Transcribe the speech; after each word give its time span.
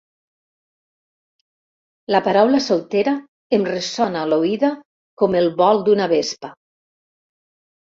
La 2.15 2.21
paraula 2.29 2.61
soltera 2.69 3.13
em 3.59 3.69
ressona 3.69 4.25
a 4.25 4.31
l'oïda 4.33 4.73
com 5.25 5.39
el 5.43 5.53
vol 5.63 5.85
d'una 5.91 6.11
vespa. 6.17 6.53